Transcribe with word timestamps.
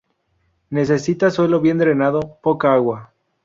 Necesita 0.71 1.29
suelo 1.29 1.59
bien 1.61 1.77
drenado, 1.77 2.39
poca 2.41 2.73
agua. 2.73 3.11